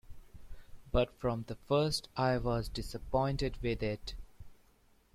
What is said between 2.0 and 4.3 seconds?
I was disappointed with it.